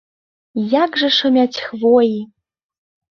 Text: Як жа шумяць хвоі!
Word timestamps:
Як 0.83 0.91
жа 1.01 1.09
шумяць 1.17 1.61
хвоі! 1.65 2.17